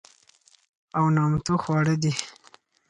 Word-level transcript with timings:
او 0.97 1.05
نامتو 1.15 1.53
خواړه 1.63 1.95
دي، 2.01 2.13